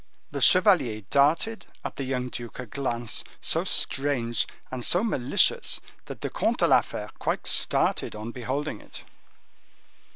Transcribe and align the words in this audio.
The 0.31 0.41
chevalier 0.41 1.03
darted 1.11 1.67
at 1.85 1.95
the 1.97 2.03
young 2.03 2.29
duke 2.29 2.57
a 2.57 2.65
glance 2.65 3.23
so 3.39 3.63
strange, 3.63 4.47
and 4.71 4.83
so 4.83 5.03
malicious, 5.03 5.79
that 6.05 6.21
the 6.21 6.29
Comte 6.31 6.57
de 6.57 6.65
la 6.67 6.81
Fere 6.81 7.11
quite 7.19 7.45
started 7.45 8.15
on 8.15 8.31
beholding 8.31 8.81
it. 8.81 9.03